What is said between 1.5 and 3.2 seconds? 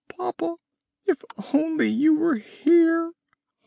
only you were here!"